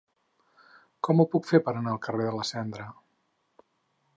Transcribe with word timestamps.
Com 1.07 1.21
ho 1.23 1.27
puc 1.35 1.45
fer 1.49 1.59
per 1.67 1.73
anar 1.81 1.93
al 1.93 2.01
carrer 2.07 2.25
de 2.29 2.33
la 2.39 2.49
Cendra? 2.53 2.89